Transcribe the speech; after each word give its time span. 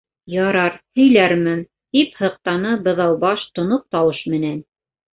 —Ярай, 0.35 0.71
һөйләрмен, 0.99 1.61
—тип 1.97 2.17
һыҡтаны 2.23 2.75
Быҙаубаш 2.91 3.47
тоноҡ 3.61 3.89
тауыш 3.97 4.27
менән. 4.37 4.61